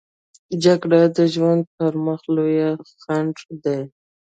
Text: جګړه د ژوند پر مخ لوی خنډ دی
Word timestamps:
جګړه 0.63 1.01
د 1.15 1.17
ژوند 1.33 1.63
پر 1.75 1.93
مخ 2.05 2.21
لوی 2.35 2.57
خنډ 3.03 3.35
دی 3.63 3.79